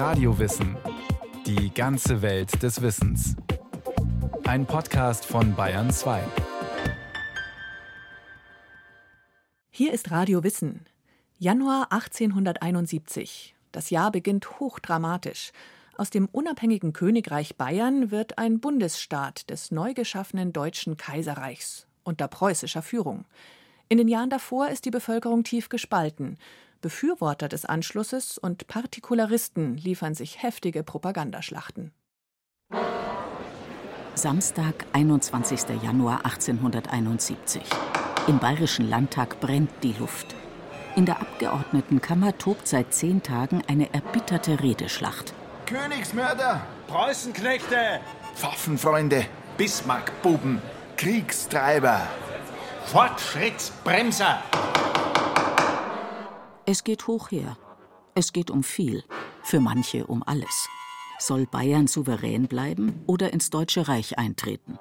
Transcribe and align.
Radiowissen. 0.00 0.78
Die 1.44 1.74
ganze 1.74 2.22
Welt 2.22 2.62
des 2.62 2.80
Wissens. 2.80 3.36
Ein 4.44 4.64
Podcast 4.64 5.26
von 5.26 5.54
Bayern 5.54 5.90
2. 5.90 6.22
Hier 9.68 9.92
ist 9.92 10.10
Radio 10.10 10.42
Wissen. 10.42 10.86
Januar 11.38 11.92
1871. 11.92 13.54
Das 13.72 13.90
Jahr 13.90 14.10
beginnt 14.10 14.58
hochdramatisch. 14.58 15.52
Aus 15.98 16.08
dem 16.08 16.30
unabhängigen 16.32 16.94
Königreich 16.94 17.56
Bayern 17.58 18.10
wird 18.10 18.38
ein 18.38 18.58
Bundesstaat 18.58 19.50
des 19.50 19.70
neu 19.70 19.92
geschaffenen 19.92 20.54
Deutschen 20.54 20.96
Kaiserreichs 20.96 21.86
unter 22.04 22.26
preußischer 22.26 22.80
Führung. 22.80 23.26
In 23.90 23.98
den 23.98 24.08
Jahren 24.08 24.30
davor 24.30 24.68
ist 24.68 24.86
die 24.86 24.90
Bevölkerung 24.90 25.44
tief 25.44 25.68
gespalten. 25.68 26.38
Befürworter 26.80 27.48
des 27.48 27.64
Anschlusses 27.64 28.38
und 28.38 28.66
Partikularisten 28.66 29.76
liefern 29.76 30.14
sich 30.14 30.42
heftige 30.42 30.82
Propagandaschlachten. 30.82 31.92
Samstag, 34.14 34.86
21. 34.92 35.82
Januar 35.82 36.24
1871. 36.24 37.62
Im 38.26 38.38
Bayerischen 38.38 38.88
Landtag 38.88 39.40
brennt 39.40 39.70
die 39.82 39.94
Luft. 39.98 40.34
In 40.96 41.06
der 41.06 41.20
Abgeordnetenkammer 41.20 42.36
tobt 42.36 42.66
seit 42.66 42.92
zehn 42.92 43.22
Tagen 43.22 43.62
eine 43.68 43.92
erbitterte 43.94 44.60
Redeschlacht. 44.60 45.32
Königsmörder, 45.66 46.60
Preußenknechte, 46.88 48.00
Pfaffenfreunde, 48.34 49.24
Bismarckbuben, 49.56 50.60
Kriegstreiber, 50.96 52.02
Fortschrittsbremser. 52.86 54.42
Es 56.70 56.84
geht 56.84 57.08
hoch 57.08 57.32
her. 57.32 57.56
Es 58.14 58.32
geht 58.32 58.48
um 58.48 58.62
viel. 58.62 59.02
Für 59.42 59.58
manche 59.58 60.06
um 60.06 60.22
alles. 60.22 60.68
Soll 61.18 61.44
Bayern 61.44 61.88
souverän 61.88 62.46
bleiben 62.46 63.02
oder 63.08 63.32
ins 63.32 63.50
Deutsche 63.50 63.88
Reich 63.88 64.18
eintreten? 64.18 64.78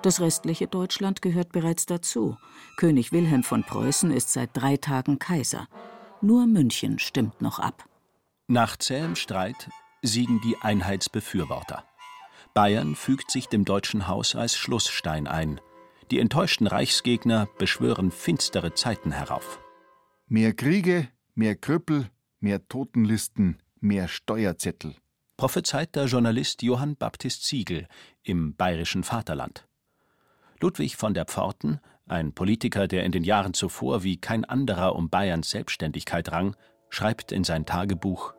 Das 0.00 0.22
restliche 0.22 0.68
Deutschland 0.68 1.20
gehört 1.20 1.52
bereits 1.52 1.84
dazu. 1.84 2.38
König 2.78 3.12
Wilhelm 3.12 3.42
von 3.42 3.62
Preußen 3.62 4.10
ist 4.10 4.32
seit 4.32 4.56
drei 4.56 4.78
Tagen 4.78 5.18
Kaiser. 5.18 5.68
Nur 6.22 6.46
München 6.46 6.98
stimmt 6.98 7.42
noch 7.42 7.58
ab. 7.58 7.84
Nach 8.46 8.78
zähem 8.78 9.14
Streit 9.14 9.68
siegen 10.00 10.40
die 10.40 10.56
Einheitsbefürworter. 10.62 11.84
Bayern 12.54 12.94
fügt 12.96 13.30
sich 13.30 13.48
dem 13.48 13.66
deutschen 13.66 14.08
Haus 14.08 14.34
als 14.34 14.56
Schlussstein 14.56 15.26
ein. 15.26 15.60
Die 16.10 16.20
enttäuschten 16.20 16.66
Reichsgegner 16.66 17.50
beschwören 17.58 18.10
finstere 18.10 18.72
Zeiten 18.72 19.12
herauf. 19.12 19.58
Mehr 20.32 20.54
Kriege, 20.54 21.08
mehr 21.34 21.54
Krüppel, 21.56 22.06
mehr 22.40 22.66
Totenlisten, 22.66 23.58
mehr 23.80 24.08
Steuerzettel. 24.08 24.94
Prophezeit 25.36 25.94
der 25.94 26.06
Journalist 26.06 26.62
Johann 26.62 26.96
Baptist 26.96 27.44
Ziegel 27.44 27.86
im 28.22 28.56
Bayerischen 28.56 29.04
Vaterland. 29.04 29.68
Ludwig 30.58 30.96
von 30.96 31.12
der 31.12 31.26
Pforten, 31.26 31.80
ein 32.06 32.32
Politiker, 32.32 32.88
der 32.88 33.04
in 33.04 33.12
den 33.12 33.24
Jahren 33.24 33.52
zuvor 33.52 34.04
wie 34.04 34.16
kein 34.16 34.46
anderer 34.46 34.96
um 34.96 35.10
Bayerns 35.10 35.50
Selbstständigkeit 35.50 36.32
rang, 36.32 36.56
schreibt 36.88 37.30
in 37.30 37.44
sein 37.44 37.66
Tagebuch 37.66 38.32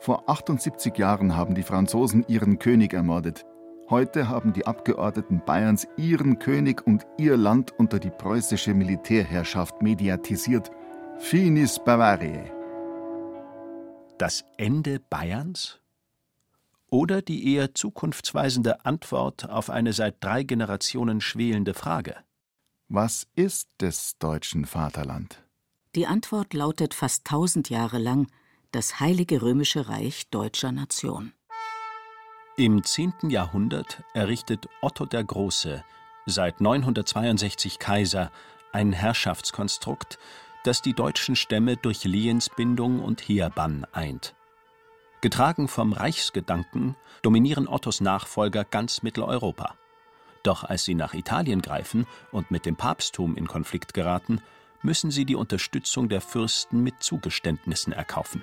Vor 0.00 0.28
78 0.28 0.98
Jahren 0.98 1.36
haben 1.36 1.54
die 1.54 1.62
Franzosen 1.62 2.24
ihren 2.26 2.58
König 2.58 2.92
ermordet. 2.92 3.46
Heute 3.88 4.28
haben 4.28 4.52
die 4.52 4.66
Abgeordneten 4.66 5.42
Bayerns 5.46 5.86
ihren 5.96 6.40
König 6.40 6.84
und 6.84 7.06
ihr 7.18 7.36
Land 7.36 7.70
unter 7.70 8.00
die 8.00 8.10
preußische 8.10 8.74
Militärherrschaft 8.74 9.80
mediatisiert. 9.80 10.72
Finis 11.18 11.78
Bavariae. 11.82 12.52
Das 14.18 14.44
Ende 14.58 15.00
Bayerns? 15.00 15.80
Oder 16.90 17.22
die 17.22 17.54
eher 17.54 17.74
zukunftsweisende 17.74 18.84
Antwort 18.84 19.48
auf 19.48 19.70
eine 19.70 19.92
seit 19.92 20.22
drei 20.22 20.42
Generationen 20.42 21.20
schwelende 21.20 21.74
Frage? 21.74 22.16
Was 22.88 23.26
ist 23.34 23.68
des 23.80 24.18
deutschen 24.18 24.66
Vaterland? 24.66 25.42
Die 25.94 26.06
Antwort 26.06 26.52
lautet 26.52 26.92
fast 26.94 27.24
tausend 27.24 27.70
Jahre 27.70 27.98
lang 27.98 28.28
das 28.70 29.00
Heilige 29.00 29.40
Römische 29.40 29.88
Reich 29.88 30.28
deutscher 30.30 30.70
Nation. 30.70 31.32
Im 32.58 32.84
10. 32.84 33.30
Jahrhundert 33.30 34.02
errichtet 34.12 34.68
Otto 34.82 35.06
der 35.06 35.24
Große, 35.24 35.82
seit 36.26 36.60
962 36.60 37.78
Kaiser, 37.78 38.30
ein 38.72 38.92
Herrschaftskonstrukt, 38.92 40.18
das 40.66 40.82
die 40.82 40.94
deutschen 40.94 41.36
Stämme 41.36 41.76
durch 41.76 42.04
Lehensbindung 42.04 43.00
und 43.00 43.20
Heerbann 43.20 43.86
eint. 43.92 44.34
Getragen 45.20 45.68
vom 45.68 45.92
Reichsgedanken 45.92 46.96
dominieren 47.22 47.68
Ottos 47.68 48.00
Nachfolger 48.00 48.64
ganz 48.64 49.02
Mitteleuropa. 49.02 49.76
Doch 50.42 50.64
als 50.64 50.84
sie 50.84 50.94
nach 50.94 51.14
Italien 51.14 51.62
greifen 51.62 52.06
und 52.32 52.50
mit 52.50 52.66
dem 52.66 52.76
Papsttum 52.76 53.36
in 53.36 53.46
Konflikt 53.46 53.94
geraten, 53.94 54.40
müssen 54.82 55.10
sie 55.10 55.24
die 55.24 55.34
Unterstützung 55.34 56.08
der 56.08 56.20
Fürsten 56.20 56.82
mit 56.82 57.02
Zugeständnissen 57.02 57.92
erkaufen. 57.92 58.42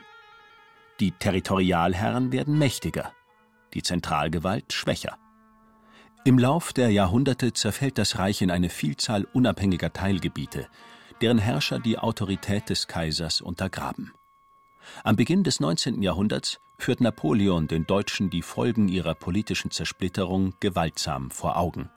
Die 0.99 1.11
Territorialherren 1.11 2.31
werden 2.31 2.57
mächtiger, 2.57 3.13
die 3.73 3.83
Zentralgewalt 3.83 4.73
schwächer. 4.73 5.17
Im 6.25 6.39
Lauf 6.39 6.73
der 6.73 6.89
Jahrhunderte 6.89 7.53
zerfällt 7.53 7.97
das 7.97 8.17
Reich 8.17 8.41
in 8.41 8.51
eine 8.51 8.69
Vielzahl 8.69 9.25
unabhängiger 9.33 9.91
Teilgebiete, 9.91 10.67
deren 11.23 11.37
Herrscher 11.37 11.79
die 11.79 11.97
Autorität 11.97 12.69
des 12.69 12.87
Kaisers 12.87 13.39
untergraben. 13.39 14.11
Am 15.05 15.15
Beginn 15.15 15.45
des 15.45 15.61
19. 15.61 16.01
Jahrhunderts 16.01 16.59
führt 16.77 16.99
Napoleon 16.99 17.69
den 17.69 17.87
Deutschen 17.87 18.29
die 18.29 18.41
Folgen 18.41 18.89
ihrer 18.89 19.15
politischen 19.15 19.71
Zersplitterung 19.71 20.53
gewaltsam 20.59 21.31
vor 21.31 21.55
Augen. 21.55 21.89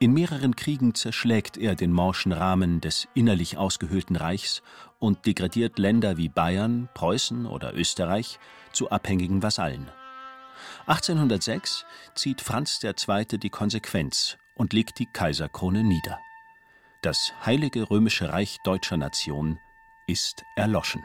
In 0.00 0.12
mehreren 0.12 0.56
Kriegen 0.56 0.96
zerschlägt 0.96 1.56
er 1.56 1.76
den 1.76 1.92
morschen 1.92 2.32
Rahmen 2.32 2.80
des 2.80 3.06
innerlich 3.14 3.58
ausgehöhlten 3.58 4.16
Reichs 4.16 4.62
und 4.98 5.24
degradiert 5.24 5.78
Länder 5.78 6.16
wie 6.16 6.28
Bayern, 6.28 6.88
Preußen 6.94 7.46
oder 7.46 7.72
Österreich 7.74 8.40
zu 8.72 8.90
abhängigen 8.90 9.44
Vasallen. 9.44 9.88
1806 10.86 11.84
zieht 12.16 12.40
Franz 12.40 12.80
II. 12.82 13.38
die 13.38 13.50
Konsequenz 13.50 14.36
und 14.56 14.72
legt 14.72 14.98
die 14.98 15.06
Kaiserkrone 15.06 15.84
nieder. 15.84 16.18
Das 17.02 17.34
Heilige 17.44 17.90
Römische 17.90 18.32
Reich 18.32 18.58
deutscher 18.62 18.96
Nation 18.96 19.58
ist 20.06 20.44
erloschen. 20.54 21.04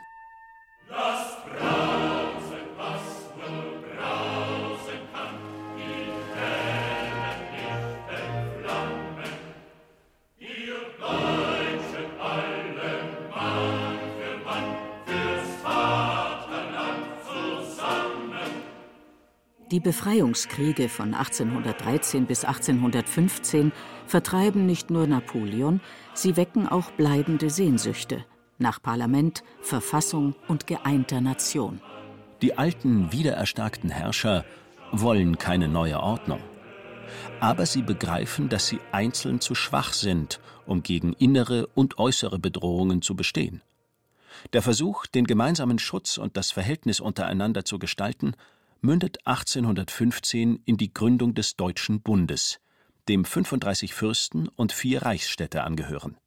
Die 19.71 19.81
Befreiungskriege 19.81 20.87
von 20.87 21.13
1813 21.13 22.25
bis 22.25 22.45
1815 22.45 23.73
vertreiben 24.05 24.65
nicht 24.65 24.89
nur 24.89 25.07
Napoleon, 25.07 25.81
sie 26.13 26.37
wecken 26.37 26.69
auch 26.69 26.91
bleibende 26.91 27.49
Sehnsüchte 27.49 28.23
nach 28.59 28.81
Parlament, 28.81 29.43
Verfassung 29.61 30.35
und 30.47 30.67
geeinter 30.67 31.19
Nation. 31.19 31.81
Die 32.41 32.57
alten, 32.57 33.11
wiedererstarkten 33.11 33.89
Herrscher 33.89 34.45
wollen 34.91 35.37
keine 35.37 35.67
neue 35.67 35.99
Ordnung. 35.99 36.39
Aber 37.39 37.65
sie 37.65 37.81
begreifen, 37.81 38.47
dass 38.47 38.67
sie 38.67 38.79
einzeln 38.91 39.41
zu 39.41 39.53
schwach 39.53 39.93
sind, 39.93 40.39
um 40.65 40.81
gegen 40.81 41.13
innere 41.13 41.67
und 41.67 41.99
äußere 41.99 42.39
Bedrohungen 42.39 43.01
zu 43.01 43.15
bestehen. 43.15 43.61
Der 44.53 44.61
Versuch, 44.61 45.07
den 45.07 45.25
gemeinsamen 45.25 45.79
Schutz 45.79 46.17
und 46.17 46.37
das 46.37 46.51
Verhältnis 46.51 46.99
untereinander 46.99 47.65
zu 47.65 47.79
gestalten, 47.79 48.33
mündet 48.81 49.25
1815 49.25 50.61
in 50.65 50.77
die 50.77 50.93
Gründung 50.93 51.33
des 51.33 51.55
Deutschen 51.55 52.01
Bundes, 52.01 52.59
dem 53.07 53.25
35 53.25 53.93
Fürsten 53.93 54.47
und 54.47 54.71
vier 54.71 55.03
Reichsstädte 55.03 55.63
angehören. 55.63 56.17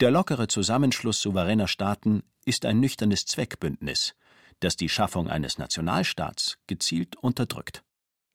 Der 0.00 0.10
lockere 0.10 0.48
Zusammenschluss 0.48 1.20
souveräner 1.20 1.68
Staaten 1.68 2.22
ist 2.44 2.64
ein 2.64 2.80
nüchternes 2.80 3.24
Zweckbündnis, 3.24 4.14
das 4.60 4.76
die 4.76 4.88
Schaffung 4.88 5.28
eines 5.28 5.58
Nationalstaats 5.58 6.58
gezielt 6.66 7.16
unterdrückt. 7.16 7.84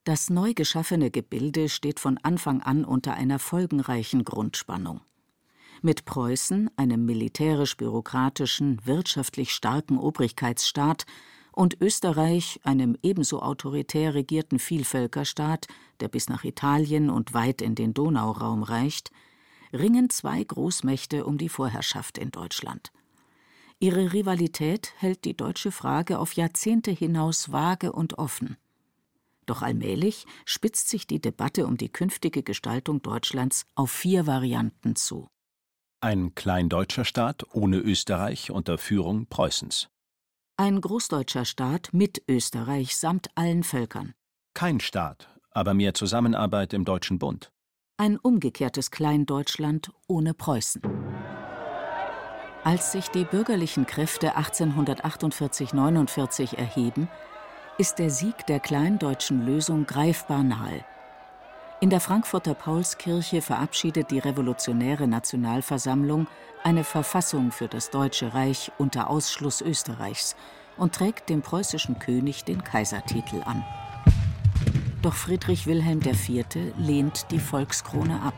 Das 0.04 0.30
neu 0.30 0.54
geschaffene 0.54 1.12
Gebilde 1.12 1.68
steht 1.68 2.00
von 2.00 2.18
Anfang 2.20 2.62
an 2.62 2.86
unter 2.86 3.16
einer 3.16 3.40
folgenreichen 3.40 4.24
Grundspannung. 4.24 5.02
Mit 5.82 6.06
Preußen, 6.06 6.70
einem 6.78 7.06
militärisch-bürokratischen, 7.06 8.86
wirtschaftlich 8.86 9.52
starken 9.52 9.98
Obrigkeitsstaat, 9.98 11.06
und 11.58 11.82
Österreich, 11.82 12.60
einem 12.64 12.96
ebenso 13.02 13.42
autoritär 13.42 14.14
regierten 14.14 14.60
Vielvölkerstaat, 14.60 15.68
der 16.00 16.08
bis 16.08 16.30
nach 16.30 16.44
Italien 16.44 17.10
und 17.10 17.34
weit 17.34 17.64
in 17.64 17.74
den 17.74 17.96
Donauraum 17.96 18.62
reicht, 18.62 19.12
ringen 19.74 20.12
zwei 20.12 20.44
Großmächte 20.44 21.26
um 21.26 21.40
die 21.40 21.50
Vorherrschaft 21.50 22.20
in 22.20 22.30
Deutschland. 22.30 22.92
Ihre 23.80 24.14
Rivalität 24.14 24.94
hält 24.98 25.26
die 25.26 25.36
deutsche 25.36 25.72
Frage 25.72 26.20
auf 26.20 26.34
Jahrzehnte 26.34 26.92
hinaus 26.92 27.52
vage 27.52 27.92
und 27.92 28.20
offen. 28.20 28.58
Doch 29.48 29.64
allmählich 29.64 30.28
spitzt 30.46 30.90
sich 30.90 31.08
die 31.08 31.20
Debatte 31.20 31.66
um 31.66 31.76
die 31.76 31.90
künftige 31.90 32.44
Gestaltung 32.44 33.02
Deutschlands 33.02 33.66
auf 33.74 33.90
vier 33.90 34.28
Varianten 34.28 34.96
zu. 34.96 35.28
Ein 36.02 36.36
kleindeutscher 36.36 37.04
Staat 37.06 37.46
ohne 37.54 37.78
Österreich 37.78 38.52
unter 38.52 38.78
Führung 38.78 39.26
Preußens. 39.26 39.90
Ein 40.60 40.82
großdeutscher 40.82 41.46
Staat 41.46 41.90
mit 41.92 42.24
Österreich 42.28 42.98
samt 42.98 43.28
allen 43.36 43.62
Völkern. 43.62 44.16
Kein 44.56 44.80
Staat, 44.80 45.30
aber 45.52 45.76
mehr 45.76 45.94
Zusammenarbeit 45.94 46.74
im 46.74 46.84
Deutschen 46.84 47.20
Bund. 47.20 47.52
Ein 47.98 48.18
umgekehrtes 48.18 48.90
Kleindeutschland 48.90 49.92
ohne 50.08 50.34
Preußen. 50.34 50.82
Als 52.64 52.92
sich 52.92 53.10
die 53.10 53.26
bürgerlichen 53.26 53.86
Kräfte 53.86 54.36
1848-49 54.36 56.56
erheben, 56.56 57.08
ist 57.78 58.00
der 58.00 58.10
Sieg 58.10 58.48
der 58.48 58.60
kleindeutschen 58.60 59.46
Lösung 59.46 59.86
greifbar 59.86 60.42
nahe. 60.42 60.84
In 61.80 61.92
der 61.92 62.00
Frankfurter 62.00 62.56
Paulskirche 62.56 63.44
verabschiedet 63.44 64.10
die 64.10 64.18
Revolutionäre 64.18 65.08
Nationalversammlung 65.08 66.26
eine 66.64 66.84
Verfassung 66.84 67.52
für 67.52 67.68
das 67.68 67.92
Deutsche 67.92 68.34
Reich 68.34 68.72
unter 68.80 69.12
Ausschluss 69.12 69.62
Österreichs 69.62 70.36
und 70.76 70.96
trägt 70.96 71.30
dem 71.30 71.44
preußischen 71.44 72.00
König 72.00 72.44
den 72.44 72.64
Kaisertitel 72.64 73.44
an. 73.46 73.64
Doch 75.04 75.14
Friedrich 75.14 75.68
Wilhelm 75.68 76.02
IV. 76.02 76.74
lehnt 76.78 77.28
die 77.30 77.40
Volkskrone 77.40 78.24
ab. 78.24 78.34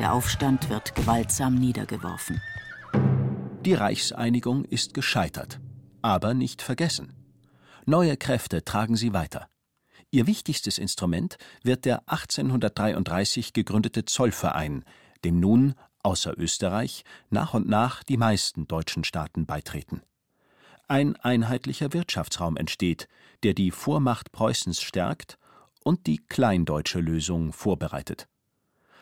Der 0.00 0.12
Aufstand 0.12 0.68
wird 0.68 0.96
gewaltsam 0.96 1.54
niedergeworfen. 1.54 2.40
Die 3.64 3.74
Reichseinigung 3.74 4.64
ist 4.64 4.94
gescheitert, 4.94 5.60
aber 6.02 6.34
nicht 6.34 6.62
vergessen. 6.62 7.12
Neue 7.86 8.16
Kräfte 8.16 8.64
tragen 8.64 8.96
sie 8.96 9.12
weiter. 9.12 9.48
Ihr 10.10 10.26
wichtigstes 10.26 10.78
Instrument 10.78 11.36
wird 11.62 11.84
der 11.84 12.08
1833 12.08 13.52
gegründete 13.52 14.06
Zollverein, 14.06 14.84
dem 15.24 15.38
nun, 15.38 15.74
außer 16.02 16.38
Österreich, 16.38 17.04
nach 17.28 17.52
und 17.52 17.68
nach 17.68 18.02
die 18.02 18.16
meisten 18.16 18.66
deutschen 18.66 19.04
Staaten 19.04 19.44
beitreten. 19.44 20.00
Ein 20.86 21.16
einheitlicher 21.16 21.92
Wirtschaftsraum 21.92 22.56
entsteht, 22.56 23.08
der 23.42 23.52
die 23.52 23.70
Vormacht 23.70 24.32
Preußens 24.32 24.80
stärkt 24.80 25.38
und 25.84 26.06
die 26.06 26.18
kleindeutsche 26.18 27.00
Lösung 27.00 27.52
vorbereitet. 27.52 28.28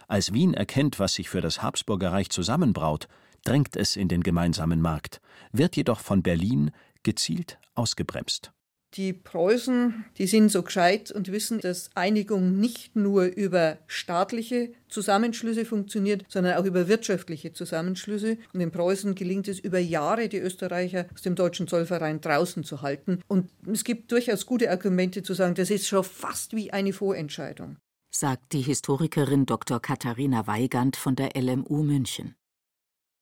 Als 0.08 0.32
Wien 0.32 0.54
erkennt, 0.54 0.98
was 0.98 1.14
sich 1.14 1.28
für 1.28 1.40
das 1.40 1.62
Habsburger 1.62 2.12
Reich 2.12 2.30
zusammenbraut, 2.30 3.06
drängt 3.44 3.76
es 3.76 3.94
in 3.94 4.08
den 4.08 4.24
gemeinsamen 4.24 4.80
Markt, 4.80 5.20
wird 5.52 5.76
jedoch 5.76 6.00
von 6.00 6.22
Berlin 6.22 6.72
gezielt 7.04 7.58
ausgebremst. 7.74 8.52
Die 8.96 9.12
Preußen, 9.12 10.06
die 10.16 10.26
sind 10.26 10.48
so 10.50 10.62
gescheit 10.62 11.10
und 11.10 11.30
wissen, 11.30 11.60
dass 11.60 11.90
Einigung 11.94 12.58
nicht 12.58 12.96
nur 12.96 13.24
über 13.24 13.76
staatliche 13.86 14.70
Zusammenschlüsse 14.88 15.66
funktioniert, 15.66 16.24
sondern 16.28 16.56
auch 16.56 16.64
über 16.64 16.88
wirtschaftliche 16.88 17.52
Zusammenschlüsse. 17.52 18.38
Und 18.54 18.60
den 18.60 18.70
Preußen 18.70 19.14
gelingt 19.14 19.48
es 19.48 19.58
über 19.58 19.78
Jahre, 19.78 20.30
die 20.30 20.38
Österreicher 20.38 21.06
aus 21.12 21.20
dem 21.20 21.34
deutschen 21.34 21.68
Zollverein 21.68 22.22
draußen 22.22 22.64
zu 22.64 22.80
halten. 22.80 23.20
Und 23.28 23.50
es 23.70 23.84
gibt 23.84 24.12
durchaus 24.12 24.46
gute 24.46 24.70
Argumente 24.70 25.22
zu 25.22 25.34
sagen, 25.34 25.54
das 25.54 25.70
ist 25.70 25.86
schon 25.86 26.02
fast 26.02 26.56
wie 26.56 26.72
eine 26.72 26.94
Vorentscheidung. 26.94 27.76
Sagt 28.10 28.54
die 28.54 28.62
Historikerin 28.62 29.44
Dr. 29.44 29.78
Katharina 29.78 30.46
Weigand 30.46 30.96
von 30.96 31.16
der 31.16 31.32
LMU 31.36 31.82
München. 31.82 32.34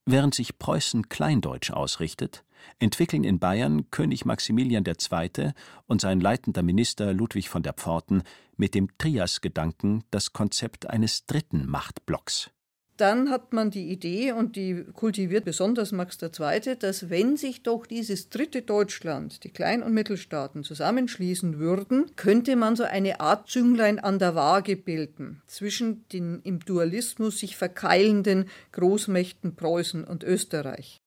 Während 0.06 0.34
sich 0.34 0.58
Preußen 0.58 1.08
kleindeutsch 1.08 1.70
ausrichtet, 1.70 2.44
entwickeln 2.78 3.24
in 3.24 3.38
Bayern 3.38 3.90
König 3.90 4.24
Maximilian 4.24 4.84
II. 4.86 5.52
und 5.86 6.00
sein 6.00 6.20
leitender 6.20 6.62
Minister 6.62 7.12
Ludwig 7.12 7.48
von 7.48 7.62
der 7.62 7.72
Pforten 7.72 8.22
mit 8.56 8.74
dem 8.74 8.88
Trias-Gedanken 8.98 10.04
das 10.10 10.32
Konzept 10.32 10.90
eines 10.90 11.26
dritten 11.26 11.66
Machtblocks 11.66 12.50
dann 12.96 13.30
hat 13.30 13.52
man 13.52 13.70
die 13.70 13.90
Idee, 13.90 14.32
und 14.32 14.56
die 14.56 14.84
kultiviert 14.92 15.44
besonders 15.44 15.92
Max 15.92 16.18
II., 16.22 16.76
dass 16.78 17.10
wenn 17.10 17.36
sich 17.36 17.62
doch 17.62 17.86
dieses 17.86 18.28
dritte 18.28 18.62
Deutschland, 18.62 19.42
die 19.44 19.50
Klein- 19.50 19.82
und 19.82 19.92
Mittelstaaten, 19.92 20.62
zusammenschließen 20.62 21.58
würden, 21.58 22.14
könnte 22.16 22.56
man 22.56 22.76
so 22.76 22.84
eine 22.84 23.20
Art 23.20 23.48
Zünglein 23.48 23.98
an 23.98 24.18
der 24.18 24.34
Waage 24.34 24.76
bilden 24.76 25.42
zwischen 25.46 26.06
den 26.08 26.40
im 26.42 26.60
Dualismus 26.60 27.38
sich 27.38 27.56
verkeilenden 27.56 28.46
Großmächten 28.72 29.56
Preußen 29.56 30.04
und 30.04 30.22
Österreich. 30.22 31.00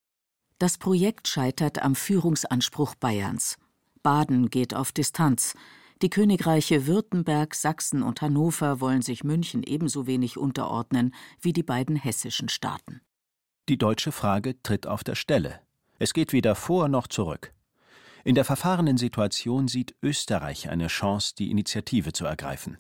Das 0.60 0.78
Projekt 0.78 1.28
scheitert 1.28 1.82
am 1.84 1.96
Führungsanspruch 1.96 2.96
Bayerns. 2.96 3.58
Baden 4.02 4.50
geht 4.50 4.74
auf 4.74 4.92
Distanz. 4.92 5.54
Die 6.04 6.10
Königreiche 6.12 6.86
Württemberg, 6.86 7.56
Sachsen 7.56 8.04
und 8.04 8.22
Hannover 8.22 8.80
wollen 8.80 9.02
sich 9.02 9.24
München 9.24 9.64
ebenso 9.64 10.06
wenig 10.06 10.38
unterordnen 10.38 11.16
wie 11.42 11.54
die 11.54 11.64
beiden 11.64 11.96
hessischen 11.96 12.50
Staaten. 12.50 13.02
Die 13.68 13.80
deutsche 13.80 14.12
Frage 14.12 14.62
tritt 14.62 14.86
auf 14.86 15.04
der 15.04 15.16
Stelle. 15.16 15.60
Es 15.98 16.14
geht 16.14 16.34
weder 16.34 16.54
vor 16.54 16.88
noch 16.88 17.08
zurück. 17.08 17.52
In 18.24 18.36
der 18.36 18.46
verfahrenen 18.46 18.98
Situation 18.98 19.68
sieht 19.68 19.96
Österreich 20.04 20.70
eine 20.70 20.88
Chance, 20.88 21.34
die 21.36 21.50
Initiative 21.50 22.14
zu 22.14 22.26
ergreifen. 22.26 22.78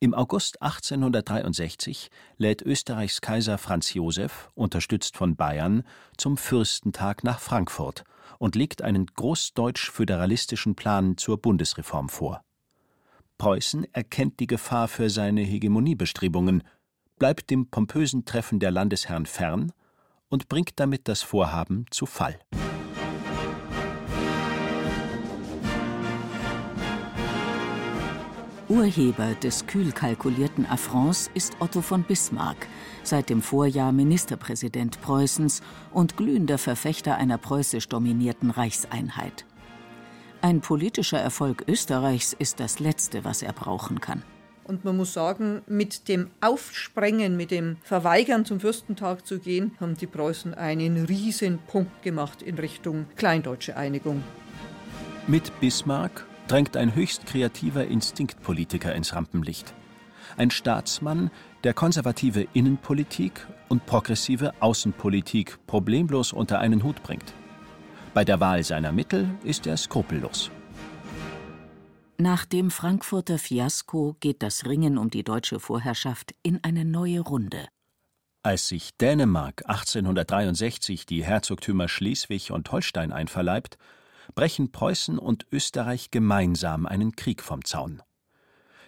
Im 0.00 0.14
August 0.14 0.62
1863 0.62 2.08
lädt 2.36 2.62
Österreichs 2.62 3.20
Kaiser 3.20 3.58
Franz 3.58 3.94
Josef, 3.94 4.48
unterstützt 4.54 5.16
von 5.16 5.34
Bayern, 5.34 5.82
zum 6.16 6.36
Fürstentag 6.36 7.24
nach 7.24 7.40
Frankfurt 7.40 8.04
und 8.38 8.54
legt 8.54 8.82
einen 8.82 9.06
großdeutsch-föderalistischen 9.06 10.76
Plan 10.76 11.16
zur 11.16 11.38
Bundesreform 11.38 12.08
vor. 12.08 12.44
Preußen 13.38 13.92
erkennt 13.92 14.38
die 14.38 14.46
Gefahr 14.46 14.86
für 14.86 15.10
seine 15.10 15.40
Hegemoniebestrebungen, 15.40 16.62
bleibt 17.18 17.50
dem 17.50 17.68
pompösen 17.68 18.24
Treffen 18.24 18.60
der 18.60 18.70
Landesherren 18.70 19.26
fern 19.26 19.72
und 20.28 20.48
bringt 20.48 20.78
damit 20.78 21.08
das 21.08 21.22
Vorhaben 21.22 21.86
zu 21.90 22.06
Fall. 22.06 22.38
Urheber 28.68 29.34
des 29.42 29.66
kühl 29.66 29.92
kalkulierten 29.92 30.66
Affronts 30.66 31.30
ist 31.32 31.56
Otto 31.58 31.80
von 31.80 32.02
Bismarck, 32.02 32.66
seit 33.02 33.30
dem 33.30 33.40
Vorjahr 33.40 33.92
Ministerpräsident 33.92 35.00
Preußens 35.00 35.62
und 35.90 36.18
glühender 36.18 36.58
Verfechter 36.58 37.16
einer 37.16 37.38
preußisch 37.38 37.88
dominierten 37.88 38.50
Reichseinheit. 38.50 39.46
Ein 40.42 40.60
politischer 40.60 41.18
Erfolg 41.18 41.64
Österreichs 41.66 42.34
ist 42.34 42.60
das 42.60 42.78
Letzte, 42.78 43.24
was 43.24 43.40
er 43.40 43.54
brauchen 43.54 44.02
kann. 44.02 44.22
Und 44.64 44.84
man 44.84 44.98
muss 44.98 45.14
sagen, 45.14 45.62
mit 45.66 46.06
dem 46.08 46.28
Aufsprengen, 46.42 47.38
mit 47.38 47.50
dem 47.50 47.78
Verweigern 47.82 48.44
zum 48.44 48.60
Fürstentag 48.60 49.26
zu 49.26 49.38
gehen, 49.38 49.72
haben 49.80 49.96
die 49.96 50.06
Preußen 50.06 50.52
einen 50.52 51.06
riesen 51.06 51.58
Punkt 51.68 52.02
gemacht 52.02 52.42
in 52.42 52.58
Richtung 52.58 53.06
kleindeutsche 53.16 53.78
Einigung. 53.78 54.22
Mit 55.26 55.58
Bismarck 55.58 56.27
drängt 56.48 56.76
ein 56.76 56.94
höchst 56.94 57.26
kreativer 57.26 57.86
Instinktpolitiker 57.86 58.94
ins 58.94 59.14
Rampenlicht. 59.14 59.74
Ein 60.36 60.50
Staatsmann, 60.50 61.30
der 61.64 61.74
konservative 61.74 62.46
Innenpolitik 62.52 63.46
und 63.68 63.86
progressive 63.86 64.52
Außenpolitik 64.60 65.58
problemlos 65.66 66.32
unter 66.32 66.58
einen 66.58 66.82
Hut 66.82 67.02
bringt. 67.02 67.34
Bei 68.14 68.24
der 68.24 68.40
Wahl 68.40 68.64
seiner 68.64 68.92
Mittel 68.92 69.28
ist 69.44 69.66
er 69.66 69.76
skrupellos. 69.76 70.50
Nach 72.18 72.44
dem 72.44 72.70
Frankfurter 72.70 73.38
Fiasko 73.38 74.16
geht 74.18 74.42
das 74.42 74.66
Ringen 74.66 74.98
um 74.98 75.08
die 75.08 75.22
deutsche 75.22 75.60
Vorherrschaft 75.60 76.34
in 76.42 76.58
eine 76.64 76.84
neue 76.84 77.20
Runde. 77.20 77.68
Als 78.42 78.68
sich 78.68 78.96
Dänemark 78.96 79.62
1863 79.68 81.06
die 81.06 81.24
Herzogtümer 81.24 81.88
Schleswig 81.88 82.50
und 82.50 82.72
Holstein 82.72 83.12
einverleibt, 83.12 83.78
brechen 84.34 84.72
Preußen 84.72 85.18
und 85.18 85.46
Österreich 85.52 86.10
gemeinsam 86.10 86.86
einen 86.86 87.16
Krieg 87.16 87.42
vom 87.42 87.64
Zaun. 87.64 88.02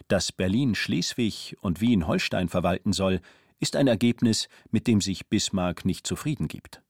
Dass 0.09 0.33
Berlin 0.33 0.75
Schleswig 0.75 1.57
und 1.61 1.81
Wien 1.81 2.07
Holstein 2.07 2.49
verwalten 2.49 2.93
soll, 2.93 3.21
ist 3.61 3.77
ein 3.77 3.87
Ergebnis, 3.87 4.49
mit 4.71 4.87
dem 4.87 5.01
sich 5.01 5.29
Bismarck 5.29 5.85
nicht 5.85 6.07
zufrieden 6.07 6.49
gibt. 6.49 6.83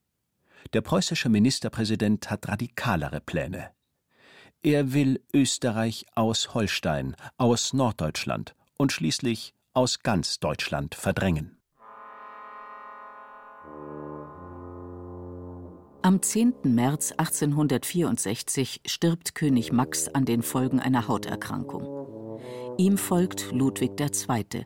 Der 0.73 0.81
preußische 0.81 1.29
Ministerpräsident 1.29 2.31
hat 2.31 2.49
radikalere 2.49 3.21
Pläne. 3.21 3.71
Er 4.63 4.93
will 4.93 5.23
Österreich 5.33 6.07
aus 6.15 6.55
Holstein, 6.55 7.17
aus 7.39 7.73
Norddeutschland 7.73 8.55
und 8.77 8.93
schließlich 8.93 9.55
aus 9.73 10.01
ganz 10.01 10.39
Deutschland 10.39 10.95
verdrängen. 10.95 11.60
Am 16.03 16.23
10. 16.23 16.55
März 16.63 17.13
1864 17.13 18.81
stirbt 18.87 19.35
König 19.35 19.71
Max 19.71 20.09
an 20.09 20.25
den 20.25 20.43
Folgen 20.43 20.81
einer 20.81 21.09
Hauterkrankung. 21.09 22.41
Ihm 22.79 22.97
folgt 22.97 23.53
Ludwig 23.53 24.01
II. 24.01 24.65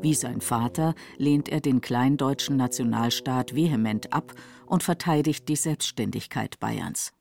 Wie 0.00 0.14
sein 0.14 0.40
Vater 0.40 0.96
lehnt 1.16 1.48
er 1.48 1.60
den 1.60 1.80
kleindeutschen 1.80 2.56
Nationalstaat 2.56 3.54
vehement 3.54 4.12
ab 4.12 4.34
und 4.66 4.82
verteidigt 4.82 5.48
die 5.48 5.54
Selbstständigkeit 5.54 6.58
Bayerns. 6.58 7.12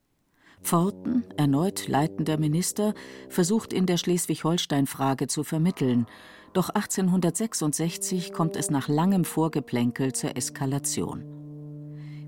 Pforten, 0.64 1.24
erneut 1.38 1.88
leitender 1.88 2.40
Minister, 2.40 2.96
versucht 3.30 3.72
in 3.72 3.86
der 3.86 3.98
Schleswig-Holstein-Frage 3.98 5.28
zu 5.28 5.44
vermitteln, 5.44 6.08
doch 6.54 6.70
1866 6.70 8.34
kommt 8.34 8.56
es 8.56 8.72
nach 8.72 8.88
langem 8.88 9.26
Vorgeplänkel 9.26 10.14
zur 10.14 10.36
Eskalation. 10.36 11.33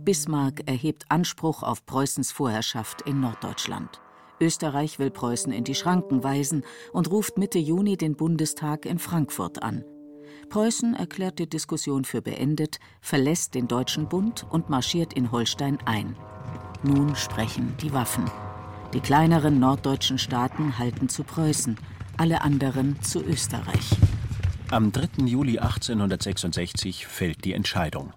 Bismarck 0.06 0.62
erhebt 0.68 1.06
Anspruch 1.10 1.64
auf 1.64 1.86
Preußens 1.88 2.32
Vorherrschaft 2.32 3.02
in 3.02 3.20
Norddeutschland. 3.20 4.00
Österreich 4.40 5.00
will 5.00 5.10
Preußen 5.10 5.52
in 5.52 5.64
die 5.64 5.74
Schranken 5.74 6.24
weisen 6.24 6.64
und 6.94 7.10
ruft 7.10 7.40
Mitte 7.40 7.58
Juni 7.58 7.98
den 7.98 8.16
Bundestag 8.16 8.86
in 8.86 9.00
Frankfurt 9.00 9.64
an. 9.64 9.84
Preußen 10.50 10.94
erklärt 10.94 11.40
die 11.40 11.50
Diskussion 11.50 12.06
für 12.06 12.22
beendet, 12.22 12.80
verlässt 13.02 13.56
den 13.56 13.68
Deutschen 13.68 14.08
Bund 14.08 14.46
und 14.48 14.70
marschiert 14.70 15.14
in 15.14 15.32
Holstein 15.32 15.80
ein. 15.86 16.16
Nun 16.84 17.16
sprechen 17.16 17.76
die 17.82 17.92
Waffen. 17.92 18.26
Die 18.94 19.00
kleineren 19.00 19.60
norddeutschen 19.60 20.20
Staaten 20.20 20.78
halten 20.78 21.10
zu 21.10 21.24
Preußen, 21.24 21.78
alle 22.18 22.42
anderen 22.42 23.02
zu 23.02 23.24
Österreich. 23.24 23.90
Am 24.70 24.92
3. 24.92 25.26
Juli 25.26 25.58
1866 25.58 27.08
fällt 27.08 27.44
die 27.44 27.54
Entscheidung. 27.54 28.14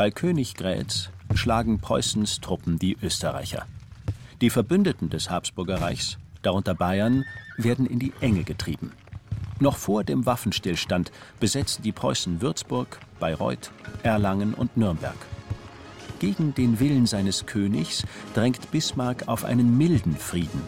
Bei 0.00 0.10
Königgrätz 0.10 1.10
schlagen 1.34 1.78
Preußens 1.78 2.40
Truppen 2.40 2.78
die 2.78 2.96
Österreicher. 3.02 3.66
Die 4.40 4.48
Verbündeten 4.48 5.10
des 5.10 5.28
Habsburger 5.28 5.82
Reichs, 5.82 6.16
darunter 6.40 6.72
Bayern, 6.72 7.26
werden 7.58 7.84
in 7.84 7.98
die 7.98 8.14
Enge 8.22 8.44
getrieben. 8.44 8.92
Noch 9.58 9.76
vor 9.76 10.02
dem 10.02 10.24
Waffenstillstand 10.24 11.12
besetzen 11.38 11.82
die 11.82 11.92
Preußen 11.92 12.40
Würzburg, 12.40 12.98
Bayreuth, 13.18 13.72
Erlangen 14.02 14.54
und 14.54 14.74
Nürnberg. 14.74 15.18
Gegen 16.18 16.54
den 16.54 16.80
Willen 16.80 17.04
seines 17.04 17.44
Königs 17.44 18.06
drängt 18.32 18.70
Bismarck 18.70 19.28
auf 19.28 19.44
einen 19.44 19.76
milden 19.76 20.16
Frieden. 20.16 20.62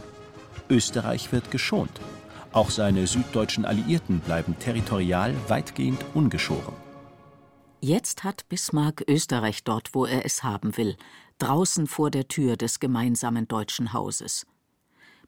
Österreich 0.68 1.32
wird 1.32 1.50
geschont. 1.50 2.02
Auch 2.52 2.68
seine 2.68 3.06
süddeutschen 3.06 3.64
Alliierten 3.64 4.20
bleiben 4.20 4.58
territorial 4.58 5.34
weitgehend 5.48 6.04
ungeschoren. 6.12 6.81
Jetzt 7.84 8.22
hat 8.22 8.48
Bismarck 8.48 9.02
Österreich 9.08 9.64
dort, 9.64 9.92
wo 9.92 10.06
er 10.06 10.24
es 10.24 10.44
haben 10.44 10.76
will, 10.76 10.96
draußen 11.38 11.88
vor 11.88 12.12
der 12.12 12.28
Tür 12.28 12.56
des 12.56 12.78
gemeinsamen 12.78 13.48
deutschen 13.48 13.92
Hauses. 13.92 14.46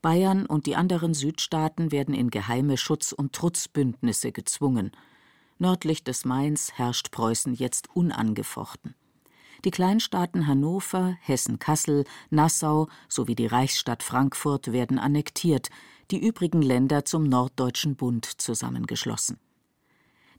Bayern 0.00 0.46
und 0.46 0.66
die 0.66 0.76
anderen 0.76 1.14
Südstaaten 1.14 1.90
werden 1.90 2.14
in 2.14 2.30
geheime 2.30 2.76
Schutz- 2.76 3.10
und 3.10 3.32
Trutzbündnisse 3.32 4.30
gezwungen. 4.30 4.92
Nördlich 5.58 6.04
des 6.04 6.24
Mains 6.24 6.74
herrscht 6.74 7.10
Preußen 7.10 7.54
jetzt 7.54 7.88
unangefochten. 7.92 8.94
Die 9.64 9.72
Kleinstaaten 9.72 10.46
Hannover, 10.46 11.16
Hessen-Kassel, 11.22 12.04
Nassau 12.30 12.86
sowie 13.08 13.34
die 13.34 13.46
Reichsstadt 13.46 14.04
Frankfurt 14.04 14.70
werden 14.70 15.00
annektiert, 15.00 15.70
die 16.12 16.24
übrigen 16.24 16.62
Länder 16.62 17.04
zum 17.04 17.24
Norddeutschen 17.24 17.96
Bund 17.96 18.26
zusammengeschlossen. 18.26 19.40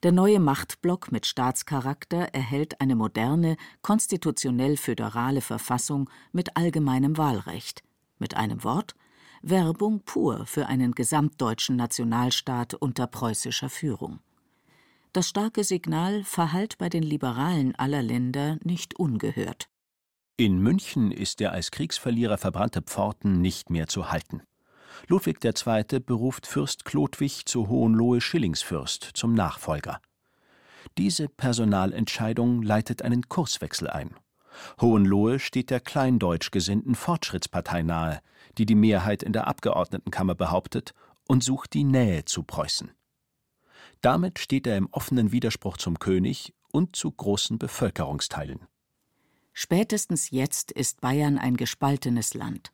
Der 0.05 0.12
neue 0.12 0.39
Machtblock 0.39 1.12
mit 1.12 1.25
Staatscharakter 1.25 2.27
erhält 2.31 2.79
eine 2.79 2.95
moderne, 2.95 3.57
konstitutionell-föderale 3.81 5.41
Verfassung 5.41 6.12
mit 6.31 6.55
allgemeinem 6.57 7.17
Wahlrecht. 7.17 7.81
Mit 8.19 8.38
einem 8.38 8.63
Wort 8.63 8.93
Werbung 9.41 10.01
pur 10.01 10.45
für 10.45 10.67
einen 10.67 10.91
gesamtdeutschen 10.91 11.75
Nationalstaat 11.75 12.75
unter 12.75 13.07
preußischer 13.07 13.71
Führung. 13.71 14.19
Das 15.12 15.27
starke 15.27 15.63
Signal 15.63 16.24
verhallt 16.24 16.77
bei 16.77 16.88
den 16.88 17.01
Liberalen 17.01 17.74
aller 17.74 18.03
Länder 18.03 18.59
nicht 18.63 19.00
ungehört. 19.00 19.69
In 20.38 20.59
München 20.59 21.09
ist 21.09 21.39
der 21.39 21.51
als 21.51 21.71
Kriegsverlierer 21.71 22.38
verbrannte 22.38 22.83
Pforten 22.83 23.41
nicht 23.41 23.71
mehr 23.71 23.88
zu 23.88 24.12
halten. 24.12 24.43
Ludwig 25.07 25.43
II. 25.43 25.99
beruft 25.99 26.47
Fürst 26.47 26.85
Chlodwig 26.85 27.45
zu 27.45 27.67
Hohenlohe-Schillingsfürst 27.67 29.11
zum 29.13 29.33
Nachfolger. 29.33 30.01
Diese 30.97 31.27
Personalentscheidung 31.27 32.61
leitet 32.61 33.01
einen 33.01 33.27
Kurswechsel 33.27 33.89
ein. 33.89 34.15
Hohenlohe 34.79 35.39
steht 35.39 35.69
der 35.69 35.79
kleindeutsch 35.81 36.51
gesinnten 36.51 36.95
Fortschrittspartei 36.95 37.81
nahe, 37.81 38.21
die 38.57 38.65
die 38.65 38.75
Mehrheit 38.75 39.23
in 39.23 39.33
der 39.33 39.47
Abgeordnetenkammer 39.47 40.35
behauptet 40.35 40.93
und 41.27 41.43
sucht 41.43 41.73
die 41.73 41.83
Nähe 41.83 42.25
zu 42.25 42.43
Preußen. 42.43 42.91
Damit 44.01 44.39
steht 44.39 44.67
er 44.67 44.77
im 44.77 44.87
offenen 44.91 45.31
Widerspruch 45.31 45.77
zum 45.77 45.99
König 45.99 46.53
und 46.71 46.95
zu 46.95 47.11
großen 47.11 47.57
Bevölkerungsteilen. 47.57 48.59
Spätestens 49.53 50.31
jetzt 50.31 50.71
ist 50.71 51.01
Bayern 51.01 51.37
ein 51.37 51.57
gespaltenes 51.57 52.33
Land. 52.33 52.71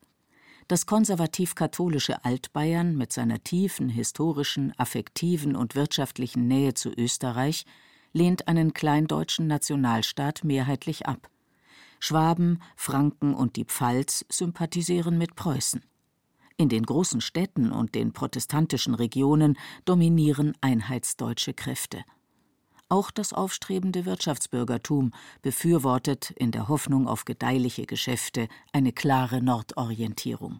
Das 0.72 0.86
konservativ-katholische 0.86 2.24
Altbayern 2.24 2.96
mit 2.96 3.12
seiner 3.12 3.44
tiefen 3.44 3.90
historischen, 3.90 4.72
affektiven 4.78 5.58
und 5.58 5.76
wirtschaftlichen 5.76 6.48
Nähe 6.48 6.74
zu 6.76 6.94
Österreich 6.94 7.66
lehnt 8.14 8.48
einen 8.48 8.72
kleindeutschen 8.72 9.48
Nationalstaat 9.48 10.46
mehrheitlich 10.46 11.08
ab. 11.08 11.30
Schwaben, 12.00 12.62
Franken 12.78 13.34
und 13.34 13.58
die 13.58 13.66
Pfalz 13.66 14.24
sympathisieren 14.30 15.18
mit 15.18 15.36
Preußen. 15.36 15.84
In 16.56 16.70
den 16.70 16.84
großen 16.84 17.20
Städten 17.20 17.74
und 17.74 17.94
den 17.94 18.14
protestantischen 18.14 18.96
Regionen 18.96 19.58
dominieren 19.84 20.54
einheitsdeutsche 20.62 21.54
Kräfte. 21.54 22.06
Auch 22.92 23.10
das 23.10 23.32
aufstrebende 23.32 24.04
Wirtschaftsbürgertum 24.04 25.14
befürwortet 25.42 26.32
in 26.32 26.52
der 26.52 26.68
Hoffnung 26.68 27.08
auf 27.08 27.24
gedeihliche 27.24 27.86
Geschäfte 27.86 28.50
eine 28.74 28.92
klare 28.92 29.42
Nordorientierung. 29.42 30.60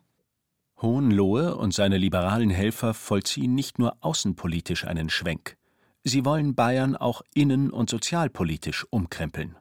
Hohenlohe 0.82 1.58
und 1.58 1.74
seine 1.74 1.98
liberalen 1.98 2.50
Helfer 2.50 2.94
vollziehen 2.94 3.54
nicht 3.54 3.80
nur 3.80 3.98
außenpolitisch 4.00 4.86
einen 4.88 5.10
Schwenk. 5.10 5.58
Sie 6.06 6.24
wollen 6.24 6.56
Bayern 6.56 6.96
auch 6.96 7.22
innen- 7.34 7.70
und 7.70 7.90
sozialpolitisch 7.90 8.88
umkrempeln. 8.90 9.58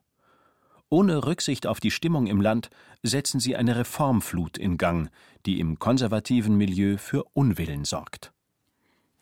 Ohne 0.89 1.27
Rücksicht 1.27 1.67
auf 1.67 1.81
die 1.81 1.91
Stimmung 1.91 2.29
im 2.29 2.41
Land 2.41 2.71
setzen 3.03 3.41
sie 3.41 3.57
eine 3.57 3.75
Reformflut 3.75 4.57
in 4.57 4.79
Gang, 4.79 5.11
die 5.45 5.59
im 5.59 5.81
konservativen 5.81 6.57
Milieu 6.57 6.99
für 6.99 7.25
Unwillen 7.33 7.85
sorgt. 7.85 8.33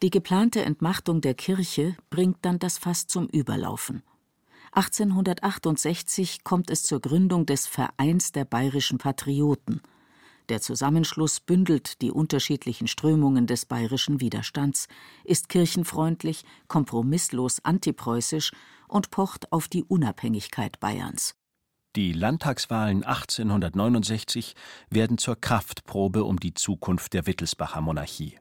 Die 0.00 0.10
geplante 0.10 0.62
Entmachtung 0.62 1.20
der 1.20 1.34
Kirche 1.34 1.96
bringt 2.08 2.38
dann 2.42 2.60
das 2.60 2.78
Fass 2.78 3.08
zum 3.08 3.26
Überlaufen. 3.26 4.04
1868 4.72 6.44
kommt 6.44 6.70
es 6.70 6.84
zur 6.84 7.00
Gründung 7.00 7.46
des 7.46 7.66
Vereins 7.66 8.30
der 8.30 8.44
bayerischen 8.44 8.98
Patrioten. 8.98 9.80
Der 10.48 10.60
Zusammenschluss 10.60 11.40
bündelt 11.40 12.00
die 12.00 12.12
unterschiedlichen 12.12 12.86
Strömungen 12.86 13.48
des 13.48 13.66
bayerischen 13.66 14.20
Widerstands, 14.20 14.86
ist 15.24 15.48
kirchenfreundlich, 15.48 16.44
kompromisslos 16.68 17.64
antipreußisch 17.64 18.52
und 18.86 19.10
pocht 19.10 19.52
auf 19.52 19.66
die 19.66 19.82
Unabhängigkeit 19.82 20.78
Bayerns. 20.78 21.34
Die 21.96 22.12
Landtagswahlen 22.12 23.02
1869 23.02 24.54
werden 24.90 25.18
zur 25.18 25.40
Kraftprobe 25.40 26.22
um 26.22 26.38
die 26.38 26.54
Zukunft 26.54 27.14
der 27.14 27.26
Wittelsbacher 27.26 27.80
Monarchie. 27.80 28.38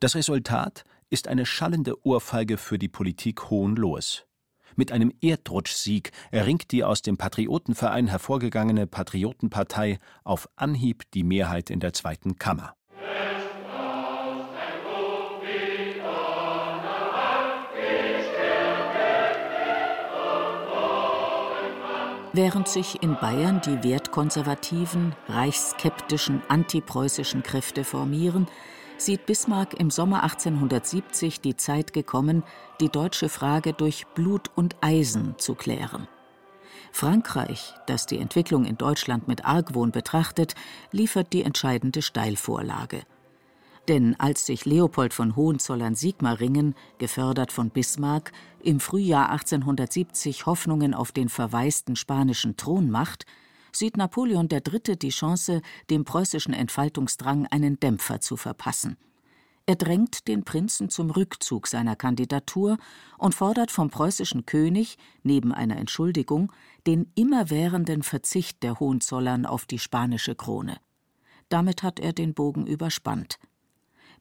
Das 0.00 0.14
Resultat 0.14 0.84
ist 1.08 1.28
eine 1.28 1.46
schallende 1.46 2.04
Ohrfeige 2.04 2.58
für 2.58 2.78
die 2.78 2.88
Politik 2.88 3.48
Hohenlohes. 3.50 4.26
Mit 4.74 4.92
einem 4.92 5.12
Erdrutschsieg 5.22 6.10
erringt 6.30 6.70
die 6.70 6.84
aus 6.84 7.00
dem 7.00 7.16
Patriotenverein 7.16 8.08
hervorgegangene 8.08 8.86
Patriotenpartei 8.86 9.98
auf 10.22 10.48
Anhieb 10.56 11.10
die 11.12 11.24
Mehrheit 11.24 11.70
in 11.70 11.80
der 11.80 11.94
zweiten 11.94 12.36
Kammer. 12.36 12.74
Während 22.34 22.68
sich 22.68 23.02
in 23.02 23.16
Bayern 23.18 23.62
die 23.64 23.82
wertkonservativen, 23.82 25.14
reichsskeptischen, 25.26 26.42
antipreußischen 26.48 27.42
Kräfte 27.42 27.82
formieren, 27.82 28.46
sieht 28.98 29.26
Bismarck 29.26 29.74
im 29.74 29.90
Sommer 29.90 30.22
1870 30.22 31.40
die 31.40 31.56
Zeit 31.56 31.92
gekommen, 31.92 32.42
die 32.80 32.88
deutsche 32.88 33.28
Frage 33.28 33.72
durch 33.72 34.06
Blut 34.14 34.50
und 34.54 34.76
Eisen 34.80 35.34
zu 35.38 35.54
klären. 35.54 36.08
Frankreich, 36.92 37.74
das 37.86 38.06
die 38.06 38.18
Entwicklung 38.18 38.64
in 38.64 38.78
Deutschland 38.78 39.28
mit 39.28 39.44
Argwohn 39.44 39.90
betrachtet, 39.90 40.54
liefert 40.92 41.32
die 41.32 41.42
entscheidende 41.42 42.00
Steilvorlage. 42.00 43.02
Denn 43.88 44.18
als 44.18 44.46
sich 44.46 44.64
Leopold 44.64 45.14
von 45.14 45.36
Hohenzollern-Sigmaringen, 45.36 46.74
gefördert 46.98 47.52
von 47.52 47.70
Bismarck, 47.70 48.32
im 48.62 48.80
Frühjahr 48.80 49.30
1870 49.30 50.46
Hoffnungen 50.46 50.94
auf 50.94 51.12
den 51.12 51.28
verwaisten 51.28 51.96
spanischen 51.96 52.56
Thron 52.56 52.90
macht, 52.90 53.26
sieht 53.78 53.96
Napoleon 53.96 54.48
III. 54.50 54.96
die 54.96 55.10
Chance, 55.10 55.62
dem 55.90 56.04
preußischen 56.04 56.54
Entfaltungsdrang 56.54 57.46
einen 57.46 57.78
Dämpfer 57.78 58.20
zu 58.20 58.36
verpassen. 58.36 58.96
Er 59.68 59.74
drängt 59.74 60.28
den 60.28 60.44
Prinzen 60.44 60.90
zum 60.90 61.10
Rückzug 61.10 61.66
seiner 61.66 61.96
Kandidatur 61.96 62.78
und 63.18 63.34
fordert 63.34 63.72
vom 63.72 63.90
preußischen 63.90 64.46
König 64.46 64.96
neben 65.24 65.52
einer 65.52 65.76
Entschuldigung 65.76 66.52
den 66.86 67.10
immerwährenden 67.16 68.04
Verzicht 68.04 68.62
der 68.62 68.78
Hohenzollern 68.78 69.44
auf 69.44 69.66
die 69.66 69.80
spanische 69.80 70.36
Krone. 70.36 70.78
Damit 71.48 71.82
hat 71.82 71.98
er 71.98 72.12
den 72.12 72.32
Bogen 72.32 72.66
überspannt. 72.66 73.40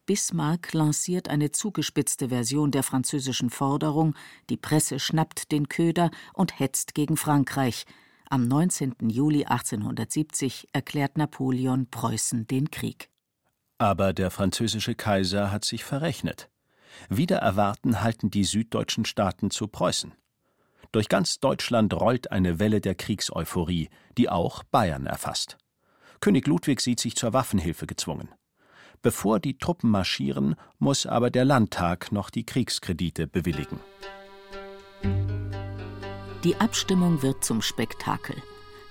Bismarck 0.08 0.74
lanciert 0.74 1.30
eine 1.30 1.52
zugespitzte 1.52 2.30
Version 2.30 2.72
der 2.72 2.84
französischen 2.84 3.52
Forderung, 3.52 4.16
die 4.50 4.58
Presse 4.58 5.00
schnappt 5.00 5.52
den 5.52 5.70
Köder 5.70 6.10
und 6.34 6.60
hetzt 6.60 6.96
gegen 6.96 7.18
Frankreich. 7.18 7.86
Am 8.30 8.48
19. 8.48 8.96
Juli 9.08 9.46
1870 9.46 10.70
erklärt 10.74 11.18
Napoleon 11.18 11.88
Preußen 11.90 12.48
den 12.48 12.72
Krieg. 12.72 13.10
Aber 13.78 14.14
der 14.14 14.32
französische 14.32 14.96
Kaiser 14.96 15.52
hat 15.52 15.64
sich 15.64 15.84
verrechnet. 15.84 16.50
Wider 17.10 17.38
Erwarten 17.38 18.02
halten 18.02 18.32
die 18.32 18.44
süddeutschen 18.44 19.06
Staaten 19.06 19.52
zu 19.52 19.68
Preußen. 19.68 20.14
Durch 20.92 21.08
ganz 21.08 21.40
Deutschland 21.40 21.94
rollt 21.94 22.32
eine 22.32 22.58
Welle 22.58 22.82
der 22.82 22.96
Kriegseuphorie, 22.96 23.90
die 24.18 24.30
auch 24.30 24.64
Bayern 24.64 25.06
erfasst. 25.06 25.58
König 26.20 26.48
Ludwig 26.48 26.82
sieht 26.82 27.00
sich 27.00 27.16
zur 27.16 27.34
Waffenhilfe 27.34 27.86
gezwungen. 27.86 28.30
Bevor 29.02 29.40
die 29.40 29.58
Truppen 29.58 29.92
marschieren, 29.92 30.56
muss 30.80 31.06
aber 31.06 31.30
der 31.30 31.46
Landtag 31.46 32.12
noch 32.12 32.32
die 32.32 32.46
Kriegskredite 32.46 33.28
bewilligen. 33.28 33.80
Die 36.46 36.58
Abstimmung 36.58 37.24
wird 37.24 37.44
zum 37.44 37.64
Spektakel. 37.64 38.36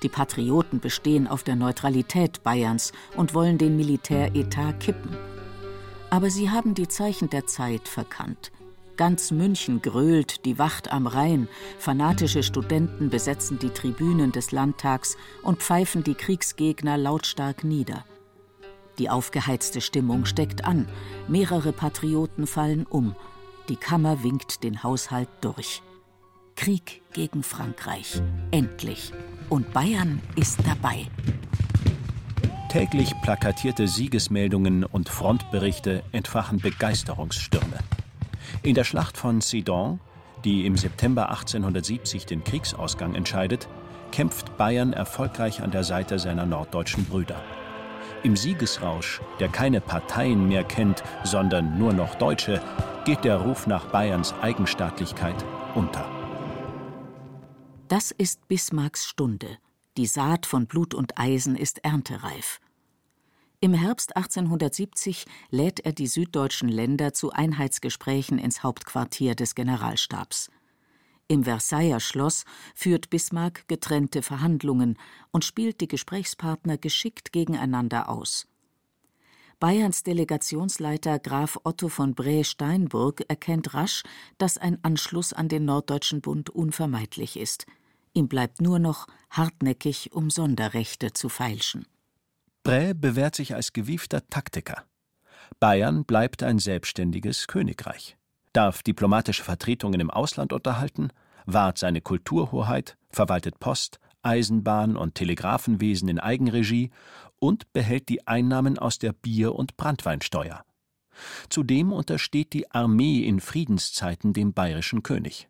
Die 0.03 0.09
Patrioten 0.09 0.81
bestehen 0.81 1.29
auf 1.29 1.45
der 1.45 1.55
Neutralität 1.55 2.43
Bayerns 2.43 2.91
und 3.17 3.33
wollen 3.33 3.59
den 3.59 3.77
Militäretat 3.77 4.81
kippen. 4.81 5.17
Aber 6.11 6.31
sie 6.31 6.51
haben 6.51 6.75
die 6.75 6.89
Zeichen 6.89 7.31
der 7.31 7.47
Zeit 7.47 7.87
verkannt. 7.87 8.51
Ganz 8.97 9.31
München 9.31 9.83
grölt 9.83 10.45
die 10.47 10.59
Wacht 10.59 10.91
am 10.91 11.07
Rhein, 11.07 11.47
fanatische 11.79 12.43
Studenten 12.43 13.09
besetzen 13.09 13.61
die 13.61 13.71
Tribünen 13.71 14.33
des 14.33 14.51
Landtags 14.51 15.17
und 15.45 15.63
pfeifen 15.63 16.03
die 16.03 16.15
Kriegsgegner 16.15 16.99
lautstark 16.99 17.63
nieder. 17.63 18.05
Die 18.99 19.11
aufgeheizte 19.11 19.81
Stimmung 19.81 20.25
steckt 20.25 20.65
an, 20.65 20.89
mehrere 21.29 21.73
Patrioten 21.73 22.49
fallen 22.49 22.85
um, 22.85 23.15
die 23.69 23.77
Kammer 23.77 24.25
winkt 24.25 24.65
den 24.65 24.83
Haushalt 24.83 25.29
durch. 25.41 25.83
Krieg 26.57 27.03
gegen 27.13 27.43
Frankreich. 27.43 28.21
Endlich. 28.51 29.13
Und 29.49 29.73
Bayern 29.73 30.21
ist 30.37 30.59
dabei. 30.67 31.07
Täglich 32.69 33.13
plakatierte 33.23 33.87
Siegesmeldungen 33.87 34.85
und 34.85 35.09
Frontberichte 35.09 36.03
entfachen 36.13 36.59
Begeisterungsstürme. 36.59 37.79
In 38.63 38.75
der 38.75 38.85
Schlacht 38.85 39.17
von 39.17 39.41
Sedan, 39.41 40.01
die 40.45 40.67
im 40.67 40.77
September 40.77 41.31
1870 41.31 42.27
den 42.27 42.43
Kriegsausgang 42.45 43.15
entscheidet, 43.15 43.69
kämpft 44.11 44.57
Bayern 44.57 44.93
erfolgreich 44.93 45.63
an 45.63 45.71
der 45.71 45.85
Seite 45.85 46.19
seiner 46.19 46.47
norddeutschen 46.47 47.05
Brüder. 47.05 47.41
Im 48.23 48.37
Siegesrausch, 48.37 49.21
der 49.39 49.49
keine 49.49 49.81
Parteien 49.81 50.49
mehr 50.49 50.65
kennt, 50.65 51.03
sondern 51.25 51.79
nur 51.79 51.93
noch 51.93 52.15
Deutsche, 52.15 52.63
geht 53.05 53.25
der 53.25 53.37
Ruf 53.37 53.67
nach 53.67 53.87
Bayerns 53.87 54.35
Eigenstaatlichkeit 54.41 55.45
unter. 55.75 56.14
Das 57.95 58.11
ist 58.11 58.49
Bismarcks 58.49 59.07
Stunde. 59.07 59.57
Die 59.97 60.07
Saat 60.07 60.47
von 60.47 60.67
Blut 60.67 60.95
und 60.95 61.17
Eisen 61.17 61.55
ist 61.55 61.85
erntereif. 61.85 62.61
Im 63.61 63.73
Herbst 63.73 64.17
1870 64.17 65.27
lädt 65.51 65.79
er 65.79 65.93
die 65.93 66.09
süddeutschen 66.09 66.69
Länder 66.69 67.13
zu 67.13 67.31
Einheitsgesprächen 67.31 68.39
ins 68.39 68.65
Hauptquartier 68.65 69.37
des 69.37 69.55
Generalstabs. 69.55 70.51
Im 71.29 71.45
Versailler 71.45 72.01
Schloss 72.01 72.45
führt 72.75 73.11
Bismarck 73.11 73.69
getrennte 73.69 74.23
Verhandlungen 74.23 74.99
und 75.31 75.45
spielt 75.45 75.81
die 75.81 75.87
Gesprächspartner 75.87 76.79
geschickt 76.79 77.31
gegeneinander 77.31 78.09
aus. 78.09 78.49
Bayerns 79.61 80.03
Delegationsleiter 80.03 81.21
Graf 81.21 81.61
Otto 81.63 81.89
von 81.89 82.17
Bree-Steinburg 82.17 83.25
erkennt 83.29 83.73
rasch, 83.73 84.03
dass 84.37 84.59
ein 84.59 84.83
Anschluss 84.83 85.33
an 85.33 85.49
den 85.49 85.65
Norddeutschen 85.65 86.23
Bund 86.23 86.51
unvermeidlich 86.51 87.37
ist. 87.37 87.67
Ihm 88.15 88.29
bleibt 88.29 88.61
nur 88.61 88.79
noch, 88.79 89.07
hartnäckig 89.31 90.13
um 90.13 90.31
Sonderrechte 90.31 91.13
zu 91.13 91.29
feilschen. 91.29 91.87
Brä 92.63 92.95
bewährt 92.95 93.35
sich 93.35 93.55
als 93.55 93.73
gewiefter 93.73 94.27
Taktiker. 94.31 94.85
Bayern 95.61 96.05
bleibt 96.05 96.43
ein 96.43 96.59
selbstständiges 96.59 97.47
Königreich, 97.49 98.17
darf 98.53 98.83
diplomatische 98.83 99.43
Vertretungen 99.43 100.01
im 100.01 100.11
Ausland 100.11 100.53
unterhalten, 100.53 101.11
wahrt 101.45 101.79
seine 101.79 102.01
Kulturhoheit, 102.01 102.97
verwaltet 103.11 103.61
Post, 103.61 103.99
Eisenbahn 104.23 104.97
und 104.97 105.17
Telegrafenwesen 105.17 106.09
in 106.09 106.19
Eigenregie 106.19 106.91
und 107.39 107.71
behält 107.73 108.09
die 108.09 108.27
Einnahmen 108.27 108.79
aus 108.79 108.99
der 108.99 109.13
Bier- 109.13 109.55
und 109.55 109.77
Branntweinsteuer. 109.77 110.65
Zudem 111.49 111.93
untersteht 111.93 112.53
die 112.55 112.71
Armee 112.71 113.21
in 113.21 113.41
Friedenszeiten 113.41 114.33
dem 114.33 114.53
bayerischen 114.53 115.03
König. 115.03 115.49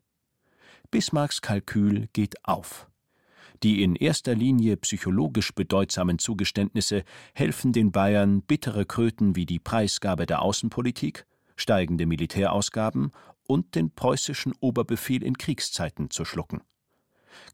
Bismarcks 0.95 1.41
Kalkül 1.41 2.07
geht 2.13 2.45
auf. 2.45 2.87
Die 3.63 3.83
in 3.83 3.97
erster 3.97 4.33
Linie 4.33 4.77
psychologisch 4.77 5.53
bedeutsamen 5.53 6.19
Zugeständnisse 6.19 7.03
helfen 7.33 7.73
den 7.73 7.91
Bayern, 7.91 8.41
bittere 8.41 8.85
Kröten 8.85 9.35
wie 9.35 9.45
die 9.45 9.59
Preisgabe 9.59 10.25
der 10.25 10.41
Außenpolitik, 10.41 11.25
steigende 11.57 12.05
Militärausgaben 12.05 13.11
und 13.45 13.75
den 13.75 13.91
preußischen 13.91 14.53
Oberbefehl 14.61 15.21
in 15.21 15.37
Kriegszeiten 15.37 16.11
zu 16.11 16.23
schlucken. 16.23 16.61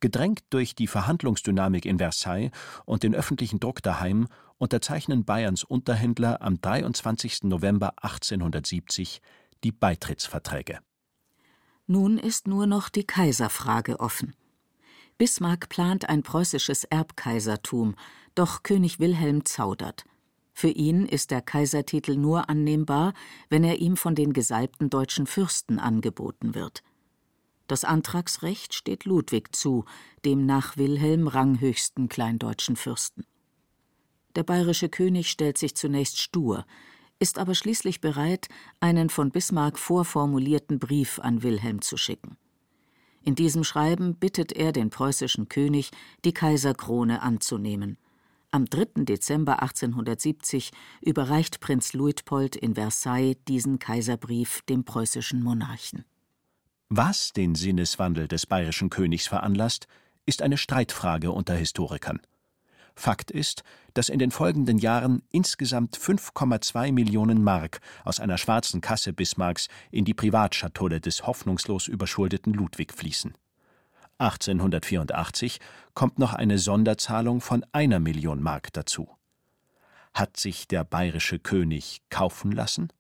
Gedrängt 0.02 0.44
durch 0.52 0.76
die 0.76 0.86
Verhandlungsdynamik 0.86 1.88
in 1.88 1.98
Versailles 1.98 2.52
und 2.86 3.02
den 3.02 3.16
öffentlichen 3.16 3.60
Druck 3.60 3.82
daheim 3.82 4.28
unterzeichnen 4.60 5.26
Bayerns 5.26 5.64
Unterhändler 5.64 6.44
am 6.44 6.62
23. 6.62 7.46
November 7.46 7.96
1870 8.04 9.20
die 9.64 9.72
Beitrittsverträge. 9.72 10.78
Nun 11.92 12.18
ist 12.18 12.48
nur 12.48 12.68
noch 12.68 12.88
die 12.88 13.04
Kaiserfrage 13.04 14.00
offen. 14.00 14.34
Bismarck 15.18 15.68
plant 15.68 16.08
ein 16.08 16.24
preußisches 16.24 16.86
Erbkaisertum, 16.86 17.96
doch 18.34 18.64
König 18.64 19.02
Wilhelm 19.02 19.44
zaudert. 19.44 20.06
Für 20.54 20.70
ihn 20.70 21.06
ist 21.06 21.32
der 21.32 21.42
Kaisertitel 21.42 22.16
nur 22.16 22.50
annehmbar, 22.50 23.14
wenn 23.50 23.66
er 23.66 23.80
ihm 23.80 23.98
von 23.98 24.16
den 24.16 24.32
gesalbten 24.32 24.90
deutschen 24.90 25.28
Fürsten 25.28 25.80
angeboten 25.80 26.56
wird. 26.56 26.82
Das 27.68 27.84
Antragsrecht 27.84 28.74
steht 28.74 29.04
Ludwig 29.04 29.54
zu, 29.54 29.84
dem 30.24 30.46
nach 30.46 30.78
Wilhelm 30.78 31.28
ranghöchsten 31.28 32.08
kleindeutschen 32.08 32.78
Fürsten. 32.78 33.26
Der 34.38 34.44
bayerische 34.44 34.88
König 34.88 35.30
stellt 35.30 35.58
sich 35.58 35.76
zunächst 35.76 36.22
stur, 36.22 36.66
ist 37.22 37.38
aber 37.38 37.54
schließlich 37.54 38.02
bereit, 38.02 38.48
einen 38.80 39.10
von 39.10 39.30
Bismarck 39.30 39.78
vorformulierten 39.78 40.80
Brief 40.80 41.20
an 41.20 41.44
Wilhelm 41.44 41.82
zu 41.82 41.96
schicken. 41.96 42.36
In 43.24 43.36
diesem 43.36 43.64
Schreiben 43.64 44.16
bittet 44.16 44.52
er 44.52 44.72
den 44.72 44.90
preußischen 44.90 45.48
König, 45.48 45.92
die 46.26 46.34
Kaiserkrone 46.34 47.22
anzunehmen. 47.22 48.00
Am 48.50 48.66
3. 48.66 49.04
Dezember 49.06 49.62
1870 49.62 50.72
überreicht 51.02 51.60
Prinz 51.60 51.94
Luitpold 51.94 52.56
in 52.56 52.74
Versailles 52.74 53.38
diesen 53.48 53.78
Kaiserbrief 53.78 54.64
dem 54.64 54.84
preußischen 54.84 55.44
Monarchen. 55.44 56.04
Was 56.90 57.32
den 57.34 57.54
Sinneswandel 57.54 58.28
des 58.28 58.48
bayerischen 58.48 58.90
Königs 58.90 59.28
veranlasst, 59.28 59.88
ist 60.26 60.42
eine 60.42 60.58
Streitfrage 60.58 61.32
unter 61.32 61.54
Historikern. 61.54 62.20
Fakt 62.96 63.32
ist, 63.32 63.64
dass 63.94 64.10
in 64.10 64.20
den 64.20 64.32
folgenden 64.32 64.78
Jahren 64.78 65.24
insgesamt 65.32 65.98
5,2 65.98 66.92
Millionen 66.92 67.44
Mark 67.44 67.80
aus 68.04 68.20
einer 68.20 68.38
schwarzen 68.38 68.82
Kasse 68.82 69.14
Bismarcks 69.14 69.68
in 69.92 70.06
die 70.06 70.14
Privatschatulle 70.14 71.02
des 71.02 71.26
hoffnungslos 71.26 71.88
überschuldeten 71.88 72.54
Ludwig 72.54 72.94
fließen. 72.94 73.34
1884 74.20 75.60
kommt 75.94 76.20
noch 76.20 76.34
eine 76.34 76.60
Sonderzahlung 76.60 77.42
von 77.42 77.66
einer 77.72 78.00
Million 78.00 78.42
Mark 78.42 78.72
dazu. 78.74 79.10
Hat 80.14 80.38
sich 80.38 80.68
der 80.68 80.84
bayerische 80.84 81.40
König 81.40 82.02
kaufen 82.10 82.52
lassen? 82.52 82.94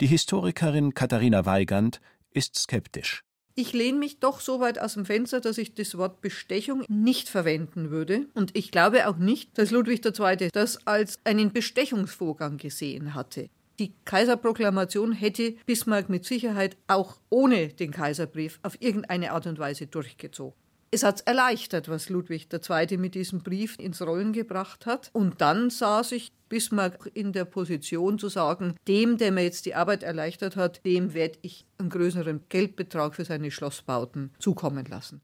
Die 0.00 0.06
Historikerin 0.06 0.94
Katharina 0.94 1.46
Weigand 1.46 2.00
ist 2.30 2.56
skeptisch. 2.56 3.22
Ich 3.58 3.72
lehne 3.72 3.98
mich 3.98 4.20
doch 4.20 4.40
so 4.40 4.60
weit 4.60 4.78
aus 4.78 4.94
dem 4.94 5.06
Fenster, 5.06 5.40
dass 5.40 5.56
ich 5.56 5.72
das 5.72 5.96
Wort 5.96 6.20
Bestechung 6.20 6.84
nicht 6.88 7.30
verwenden 7.30 7.90
würde. 7.90 8.26
Und 8.34 8.54
ich 8.54 8.70
glaube 8.70 9.08
auch 9.08 9.16
nicht, 9.16 9.56
dass 9.56 9.70
Ludwig 9.70 10.04
II. 10.04 10.50
das 10.52 10.86
als 10.86 11.18
einen 11.24 11.54
Bestechungsvorgang 11.54 12.58
gesehen 12.58 13.14
hatte. 13.14 13.48
Die 13.78 13.94
Kaiserproklamation 14.04 15.12
hätte 15.12 15.54
Bismarck 15.64 16.10
mit 16.10 16.26
Sicherheit 16.26 16.76
auch 16.86 17.16
ohne 17.30 17.68
den 17.68 17.92
Kaiserbrief 17.92 18.58
auf 18.62 18.76
irgendeine 18.80 19.32
Art 19.32 19.46
und 19.46 19.58
Weise 19.58 19.86
durchgezogen. 19.86 20.65
Es 20.96 21.02
hat 21.02 21.26
erleichtert, 21.26 21.90
was 21.90 22.08
Ludwig 22.08 22.48
II. 22.50 22.96
mit 22.96 23.14
diesem 23.14 23.40
Brief 23.40 23.78
ins 23.78 24.00
Rollen 24.00 24.32
gebracht 24.32 24.86
hat. 24.86 25.10
Und 25.12 25.42
dann 25.42 25.68
sah 25.68 26.02
sich 26.02 26.32
Bismarck 26.48 27.10
in 27.12 27.34
der 27.34 27.44
Position 27.44 28.18
zu 28.18 28.30
sagen, 28.30 28.76
dem, 28.88 29.18
der 29.18 29.30
mir 29.30 29.42
jetzt 29.42 29.66
die 29.66 29.74
Arbeit 29.74 30.02
erleichtert 30.02 30.56
hat, 30.56 30.82
dem 30.86 31.12
werde 31.12 31.38
ich 31.42 31.66
einen 31.76 31.90
größeren 31.90 32.44
Geldbetrag 32.48 33.14
für 33.14 33.26
seine 33.26 33.50
Schlossbauten 33.50 34.32
zukommen 34.38 34.86
lassen. 34.86 35.20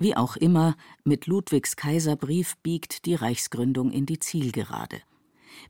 Wie 0.00 0.16
auch 0.16 0.34
immer, 0.34 0.76
mit 1.04 1.28
Ludwigs 1.28 1.76
Kaiserbrief 1.76 2.56
biegt 2.64 3.06
die 3.06 3.14
Reichsgründung 3.14 3.92
in 3.92 4.06
die 4.06 4.18
Zielgerade. 4.18 5.02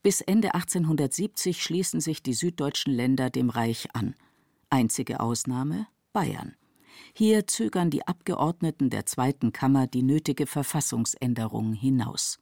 Bis 0.03 0.23
Ende 0.23 0.55
1870 0.55 1.63
schließen 1.63 2.01
sich 2.01 2.23
die 2.23 2.33
süddeutschen 2.33 2.95
Länder 2.95 3.29
dem 3.29 3.51
Reich 3.51 3.89
an. 3.93 4.15
Einzige 4.71 5.21
Ausnahme 5.21 5.89
Bayern. 6.15 6.57
Hier 7.13 7.47
zögern 7.47 7.91
die 7.91 8.07
Abgeordneten 8.07 8.91
der 8.91 9.07
Zweiten 9.07 9.53
Kammer 9.53 9.87
die 9.87 10.03
nötige 10.03 10.47
Verfassungsänderung 10.47 11.73
hinaus. 11.73 12.39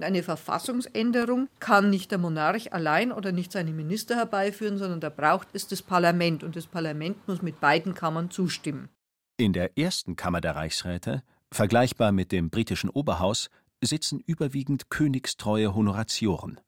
Eine 0.00 0.22
Verfassungsänderung 0.22 1.48
kann 1.60 1.88
nicht 1.90 2.10
der 2.10 2.18
Monarch 2.18 2.72
allein 2.72 3.12
oder 3.12 3.30
nicht 3.30 3.52
seine 3.52 3.70
Minister 3.72 4.16
herbeiführen, 4.16 4.76
sondern 4.76 5.00
da 5.00 5.08
braucht 5.08 5.48
es 5.52 5.68
das 5.68 5.82
Parlament 5.82 6.42
und 6.42 6.56
das 6.56 6.66
Parlament 6.66 7.28
muss 7.28 7.42
mit 7.42 7.60
beiden 7.60 7.94
Kammern 7.94 8.30
zustimmen. 8.30 8.88
In 9.36 9.52
der 9.52 9.78
ersten 9.78 10.16
Kammer 10.16 10.40
der 10.40 10.56
Reichsräte, 10.56 11.22
vergleichbar 11.52 12.10
mit 12.10 12.32
dem 12.32 12.50
britischen 12.50 12.90
Oberhaus, 12.90 13.50
sitzen 13.80 14.20
überwiegend 14.20 14.90
königstreue 14.90 15.74
Honoratioren. 15.74 16.60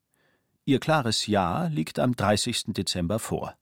Ihr 0.65 0.79
klares 0.79 1.27
Ja 1.27 1.67
liegt 1.67 1.99
am 1.99 2.15
30. 2.15 2.73
Dezember 2.73 3.19
vor. 3.19 3.55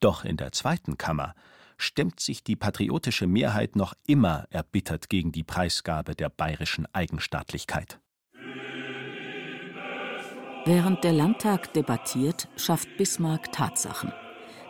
Doch 0.00 0.24
in 0.24 0.36
der 0.36 0.52
zweiten 0.52 0.98
Kammer 0.98 1.34
stemmt 1.82 2.20
sich 2.20 2.44
die 2.44 2.56
patriotische 2.56 3.26
Mehrheit 3.26 3.76
noch 3.76 3.94
immer 4.06 4.46
erbittert 4.50 5.08
gegen 5.08 5.32
die 5.32 5.42
Preisgabe 5.42 6.14
der 6.14 6.28
bayerischen 6.28 6.86
Eigenstaatlichkeit. 6.92 7.98
Während 10.64 11.02
der 11.02 11.12
Landtag 11.12 11.72
debattiert, 11.74 12.48
schafft 12.56 12.96
Bismarck 12.96 13.50
Tatsachen. 13.50 14.12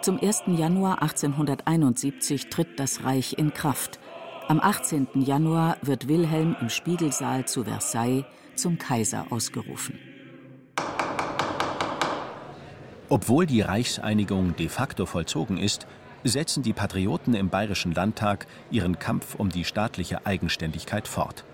Zum 0.00 0.18
1. 0.18 0.44
Januar 0.46 1.02
1871 1.02 2.48
tritt 2.48 2.80
das 2.80 3.04
Reich 3.04 3.34
in 3.36 3.52
Kraft. 3.52 4.00
Am 4.48 4.58
18. 4.58 5.08
Januar 5.14 5.76
wird 5.82 6.08
Wilhelm 6.08 6.56
im 6.60 6.70
Spiegelsaal 6.70 7.46
zu 7.46 7.64
Versailles 7.64 8.24
zum 8.56 8.78
Kaiser 8.78 9.26
ausgerufen. 9.30 9.98
Obwohl 13.10 13.44
die 13.44 13.60
Reichseinigung 13.60 14.56
de 14.56 14.70
facto 14.70 15.04
vollzogen 15.04 15.58
ist, 15.58 15.86
setzen 16.24 16.62
die 16.62 16.72
Patrioten 16.72 17.34
im 17.34 17.48
Bayerischen 17.48 17.92
Landtag 17.92 18.46
ihren 18.70 18.98
Kampf 18.98 19.34
um 19.34 19.48
die 19.48 19.64
staatliche 19.64 20.26
Eigenständigkeit 20.26 21.08
fort. 21.08 21.44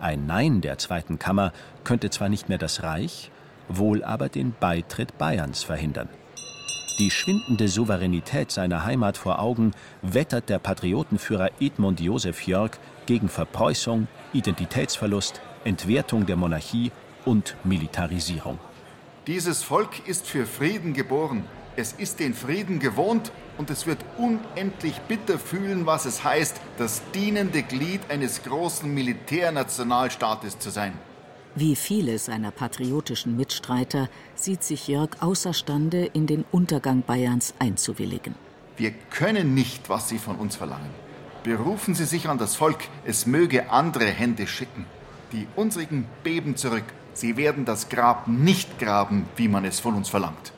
Ein 0.00 0.26
Nein 0.26 0.60
der 0.60 0.78
Zweiten 0.78 1.18
Kammer 1.18 1.52
könnte 1.84 2.10
zwar 2.10 2.28
nicht 2.28 2.48
mehr 2.48 2.58
das 2.58 2.82
Reich, 2.82 3.30
wohl 3.68 4.02
aber 4.02 4.28
den 4.28 4.54
Beitritt 4.58 5.18
Bayerns 5.18 5.62
verhindern. 5.62 6.08
Die 6.98 7.10
schwindende 7.10 7.68
Souveränität 7.68 8.50
seiner 8.50 8.84
Heimat 8.84 9.16
vor 9.16 9.38
Augen 9.38 9.72
wettert 10.02 10.48
der 10.48 10.58
Patriotenführer 10.58 11.50
Edmund 11.58 12.00
Joseph 12.00 12.46
Jörg 12.46 12.72
gegen 13.06 13.28
Verpreußung, 13.28 14.06
Identitätsverlust, 14.32 15.40
Entwertung 15.64 16.26
der 16.26 16.36
Monarchie 16.36 16.92
und 17.24 17.56
Militarisierung. 17.64 18.58
Dieses 19.26 19.62
Volk 19.62 20.08
ist 20.08 20.26
für 20.26 20.46
Frieden 20.46 20.92
geboren. 20.92 21.44
Es 21.76 21.92
ist 21.92 22.20
den 22.20 22.34
Frieden 22.34 22.80
gewohnt 22.80 23.30
und 23.56 23.70
es 23.70 23.86
wird 23.86 23.98
unendlich 24.18 25.00
bitter 25.02 25.38
fühlen, 25.38 25.86
was 25.86 26.04
es 26.04 26.24
heißt, 26.24 26.60
das 26.78 27.02
dienende 27.14 27.62
Glied 27.62 28.00
eines 28.08 28.42
großen 28.42 28.92
Militärnationalstaates 28.92 30.58
zu 30.58 30.70
sein. 30.70 30.92
Wie 31.54 31.76
viele 31.76 32.18
seiner 32.18 32.50
patriotischen 32.50 33.36
Mitstreiter 33.36 34.08
sieht 34.34 34.62
sich 34.62 34.88
Jörg 34.88 35.10
außerstande, 35.20 36.06
in 36.06 36.26
den 36.26 36.44
Untergang 36.50 37.02
Bayerns 37.02 37.54
einzuwilligen. 37.58 38.34
Wir 38.76 38.92
können 39.10 39.54
nicht, 39.54 39.88
was 39.88 40.08
Sie 40.08 40.18
von 40.18 40.36
uns 40.36 40.56
verlangen. 40.56 40.90
Berufen 41.42 41.94
Sie 41.94 42.04
sich 42.04 42.28
an 42.28 42.38
das 42.38 42.54
Volk, 42.54 42.78
es 43.04 43.26
möge 43.26 43.70
andere 43.70 44.06
Hände 44.06 44.46
schicken. 44.46 44.86
Die 45.32 45.46
unsrigen 45.56 46.06
beben 46.22 46.56
zurück. 46.56 46.84
Sie 47.14 47.36
werden 47.36 47.64
das 47.64 47.88
Grab 47.88 48.28
nicht 48.28 48.78
graben, 48.78 49.26
wie 49.36 49.48
man 49.48 49.64
es 49.64 49.80
von 49.80 49.94
uns 49.94 50.08
verlangt. 50.08 50.52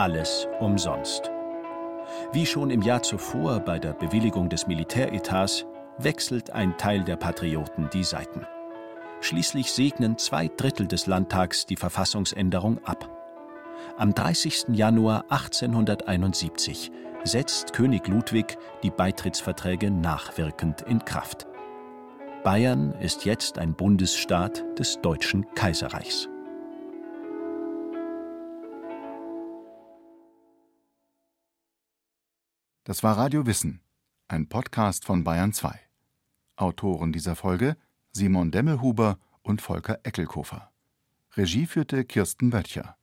Alles 0.00 0.48
umsonst. 0.60 1.30
Wie 2.32 2.46
schon 2.46 2.70
im 2.70 2.80
Jahr 2.80 3.02
zuvor 3.02 3.60
bei 3.60 3.78
der 3.78 3.92
Bewilligung 3.92 4.48
des 4.48 4.66
Militäretats 4.66 5.66
wechselt 5.98 6.52
ein 6.52 6.78
Teil 6.78 7.04
der 7.04 7.16
Patrioten 7.16 7.90
die 7.92 8.02
Seiten. 8.02 8.46
Schließlich 9.20 9.70
segnen 9.70 10.16
zwei 10.16 10.48
Drittel 10.48 10.86
des 10.86 11.06
Landtags 11.06 11.66
die 11.66 11.76
Verfassungsänderung 11.76 12.82
ab. 12.82 13.10
Am 13.98 14.14
30. 14.14 14.68
Januar 14.68 15.24
1871 15.28 16.90
setzt 17.24 17.74
König 17.74 18.08
Ludwig 18.08 18.56
die 18.82 18.90
Beitrittsverträge 18.90 19.90
nachwirkend 19.90 20.80
in 20.80 21.04
Kraft. 21.04 21.46
Bayern 22.42 22.94
ist 23.00 23.26
jetzt 23.26 23.58
ein 23.58 23.74
Bundesstaat 23.74 24.64
des 24.78 24.98
Deutschen 25.02 25.44
Kaiserreichs. 25.54 26.30
Das 32.90 33.04
war 33.04 33.16
Radio 33.16 33.46
Wissen, 33.46 33.80
ein 34.26 34.48
Podcast 34.48 35.04
von 35.04 35.22
Bayern 35.22 35.52
2. 35.52 35.78
Autoren 36.56 37.12
dieser 37.12 37.36
Folge 37.36 37.76
Simon 38.10 38.50
Demmelhuber 38.50 39.16
und 39.42 39.62
Volker 39.62 40.00
Eckelkofer. 40.02 40.72
Regie 41.36 41.66
führte 41.66 42.04
Kirsten 42.04 42.50
Böttcher. 42.50 42.96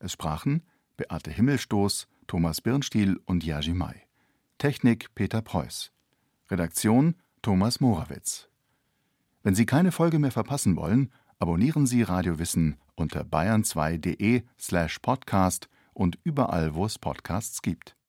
Es 0.00 0.12
sprachen 0.12 0.64
Beate 0.98 1.30
Himmelstoß, 1.30 2.08
Thomas 2.26 2.60
Birnstiel 2.60 3.18
und 3.24 3.42
Yaji 3.42 3.72
Mai. 3.72 4.06
Technik 4.58 5.14
Peter 5.14 5.40
Preuß. 5.40 5.92
Redaktion 6.50 7.14
Thomas 7.40 7.80
Morawitz. 7.80 8.50
Wenn 9.42 9.54
Sie 9.54 9.64
keine 9.64 9.92
Folge 9.92 10.18
mehr 10.18 10.30
verpassen 10.30 10.76
wollen, 10.76 11.10
abonnieren 11.38 11.86
Sie 11.86 12.02
Radio 12.02 12.38
Wissen 12.38 12.76
unter 12.96 13.22
bayern2.de 13.22 14.42
slash 14.60 14.98
podcast 14.98 15.70
und 15.94 16.18
überall, 16.22 16.74
wo 16.74 16.84
es 16.84 16.98
Podcasts 16.98 17.62
gibt. 17.62 17.96